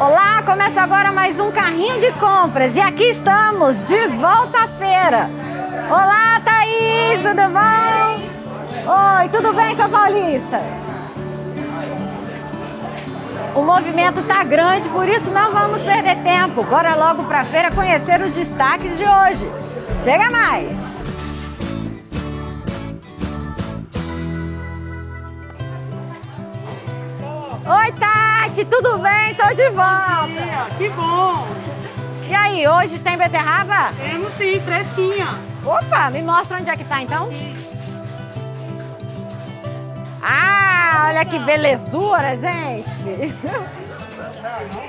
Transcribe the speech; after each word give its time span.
Olá, 0.00 0.42
começa 0.46 0.80
agora 0.80 1.12
mais 1.12 1.38
um 1.38 1.52
carrinho 1.52 2.00
de 2.00 2.10
compras 2.12 2.74
e 2.74 2.80
aqui 2.80 3.10
estamos 3.10 3.84
de 3.84 4.06
volta 4.06 4.60
à 4.60 4.68
feira. 4.68 5.28
Olá, 5.90 6.40
Thaís, 6.42 7.20
tudo 7.20 7.42
bom? 7.52 8.90
Oi, 8.90 9.28
tudo 9.28 9.52
bem, 9.52 9.76
São 9.76 9.90
Paulista? 9.90 10.58
O 13.54 13.60
movimento 13.60 14.22
tá 14.22 14.42
grande, 14.42 14.88
por 14.88 15.06
isso 15.06 15.30
não 15.32 15.52
vamos 15.52 15.82
perder 15.82 16.16
tempo. 16.22 16.62
Bora 16.62 16.94
logo 16.94 17.24
para 17.24 17.42
a 17.42 17.44
feira 17.44 17.70
conhecer 17.70 18.22
os 18.22 18.32
destaques 18.32 18.96
de 18.96 19.04
hoje. 19.04 19.52
Chega 20.02 20.30
mais! 20.30 20.99
Oi, 27.66 27.92
Tati, 27.92 28.64
tudo 28.64 28.98
bem? 28.98 29.34
Tô 29.34 29.54
de 29.54 29.68
volta. 29.70 30.76
Que 30.78 30.88
bom! 30.90 31.46
E 32.26 32.34
aí, 32.34 32.66
hoje 32.66 32.98
tem 32.98 33.18
beterraba? 33.18 33.92
Temos 33.96 34.32
sim, 34.34 34.58
fresquinha. 34.60 35.38
Opa, 35.64 36.10
me 36.10 36.22
mostra 36.22 36.58
onde 36.58 36.70
é 36.70 36.76
que 36.76 36.84
tá 36.84 37.02
então. 37.02 37.28
Ah, 40.22 41.08
olha 41.08 41.24
que 41.24 41.38
belezura, 41.38 42.36
gente! 42.36 43.34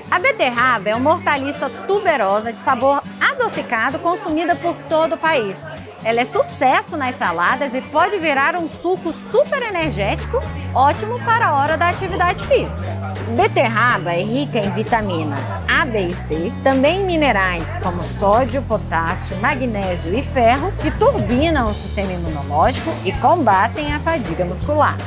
A 0.09 0.19
beterraba 0.19 0.89
é 0.89 0.95
uma 0.95 1.11
hortaliça 1.11 1.69
tuberosa 1.87 2.53
de 2.53 2.59
sabor 2.59 3.01
adocicado 3.19 3.99
consumida 3.99 4.55
por 4.55 4.75
todo 4.87 5.15
o 5.15 5.17
país. 5.17 5.57
Ela 6.03 6.21
é 6.21 6.25
sucesso 6.25 6.97
nas 6.97 7.15
saladas 7.15 7.75
e 7.75 7.81
pode 7.81 8.17
virar 8.17 8.55
um 8.55 8.67
suco 8.67 9.13
super 9.31 9.61
energético, 9.61 10.41
ótimo 10.73 11.19
para 11.23 11.47
a 11.47 11.55
hora 11.55 11.77
da 11.77 11.89
atividade 11.89 12.43
física. 12.47 13.01
Beterraba 13.35 14.11
é 14.11 14.23
rica 14.23 14.57
em 14.57 14.71
vitaminas 14.71 15.39
A, 15.67 15.85
B 15.85 16.07
e 16.07 16.13
C, 16.27 16.51
também 16.63 17.01
em 17.01 17.05
minerais 17.05 17.77
como 17.83 18.01
sódio, 18.01 18.63
potássio, 18.63 19.37
magnésio 19.37 20.17
e 20.17 20.23
ferro, 20.23 20.73
que 20.81 20.89
turbinam 20.91 21.69
o 21.69 21.73
sistema 21.73 22.11
imunológico 22.11 22.91
e 23.05 23.11
combatem 23.13 23.93
a 23.93 23.99
fadiga 23.99 24.43
muscular. 24.43 24.97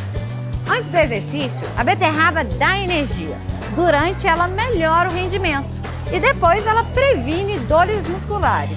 Antes 0.70 0.90
do 0.90 0.96
exercício, 0.96 1.66
a 1.76 1.82
beterraba 1.82 2.44
dá 2.44 2.78
energia. 2.78 3.36
Durante, 3.74 4.28
ela 4.28 4.46
melhora 4.46 5.10
o 5.10 5.12
rendimento. 5.12 5.68
E 6.12 6.20
depois, 6.20 6.64
ela 6.66 6.84
previne 6.84 7.58
dores 7.60 8.08
musculares. 8.08 8.76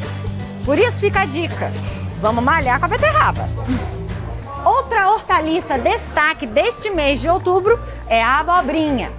Por 0.65 0.77
isso, 0.77 0.97
fica 0.97 1.21
a 1.21 1.25
dica: 1.25 1.71
vamos 2.19 2.43
malhar 2.43 2.79
com 2.79 2.85
a 2.85 2.89
beterraba. 2.89 3.49
Outra 4.65 5.11
hortaliça 5.11 5.77
destaque 5.77 6.45
deste 6.45 6.89
mês 6.89 7.21
de 7.21 7.29
outubro 7.29 7.79
é 8.07 8.21
a 8.21 8.39
abobrinha. 8.39 9.11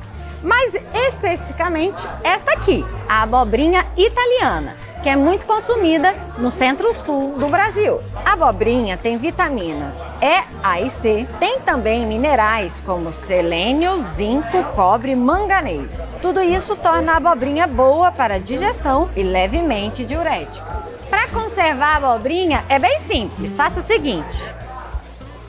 Mais 0.43 0.73
especificamente, 0.95 2.07
esta 2.23 2.53
aqui, 2.53 2.85
a 3.09 3.23
abobrinha 3.23 3.87
italiana 3.97 4.77
que 5.03 5.09
é 5.09 5.17
muito 5.17 5.47
consumida 5.47 6.15
no 6.39 6.51
centro-sul 6.51 7.39
do 7.39 7.49
Brasil. 7.49 8.01
A 8.25 8.33
abobrinha 8.33 8.97
tem 8.97 9.17
vitaminas 9.17 9.95
E, 10.21 10.43
A 10.63 10.81
e 10.81 10.91
C, 10.91 11.27
tem 11.39 11.61
também 11.61 12.07
minerais 12.07 12.83
como 12.85 13.13
selênio, 13.13 13.97
zinco, 14.03 14.63
cobre 14.75 15.13
e 15.13 15.17
manganês. 15.17 15.91
Tudo 16.21 16.43
isso 16.43 16.75
torna 16.77 17.13
a 17.13 17.17
abobrinha 17.17 17.67
boa 17.67 18.11
para 18.11 18.41
digestão 18.41 19.09
e 19.15 19.23
levemente 19.23 20.05
diurética. 20.05 20.67
Para 21.11 21.29
conservar 21.29 21.95
a 21.95 21.97
abobrinha 21.97 22.65
é 22.69 22.79
bem 22.79 23.01
simples, 23.07 23.57
faça 23.57 23.81
o 23.81 23.83
seguinte. 23.83 24.45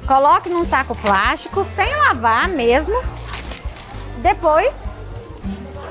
Coloque 0.08 0.50
num 0.50 0.66
saco 0.66 0.96
plástico, 0.96 1.64
sem 1.64 1.94
lavar 1.96 2.48
mesmo. 2.48 3.00
Depois, 4.18 4.74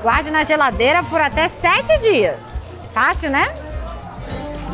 guarde 0.01 0.29
na 0.29 0.43
geladeira 0.43 1.03
por 1.03 1.21
até 1.21 1.47
7 1.47 1.99
dias. 1.99 2.39
Fácil, 2.93 3.29
né? 3.29 3.53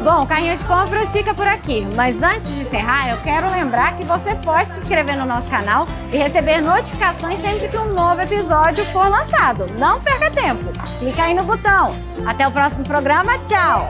Bom, 0.03 0.21
o 0.21 0.27
carrinho 0.27 0.55
de 0.57 0.63
compras 0.65 1.09
fica 1.11 1.33
por 1.33 1.47
aqui, 1.47 1.87
mas 1.95 2.21
antes 2.21 2.53
de 2.53 2.61
encerrar, 2.61 3.09
eu 3.09 3.17
quero 3.23 3.49
lembrar 3.49 3.97
que 3.97 4.05
você 4.05 4.35
pode 4.35 4.71
se 4.71 4.79
inscrever 4.79 5.17
no 5.17 5.25
nosso 5.25 5.49
canal 5.49 5.87
e 6.11 6.17
receber 6.17 6.61
notificações 6.61 7.39
sempre 7.41 7.67
que 7.67 7.77
um 7.77 7.93
novo 7.93 8.21
episódio 8.21 8.85
for 8.91 9.07
lançado. 9.07 9.65
Não 9.79 9.99
perca 10.01 10.29
tempo, 10.29 10.71
clica 10.99 11.23
aí 11.23 11.33
no 11.33 11.43
botão. 11.43 11.95
Até 12.25 12.47
o 12.47 12.51
próximo 12.51 12.83
programa, 12.83 13.37
tchau! 13.47 13.87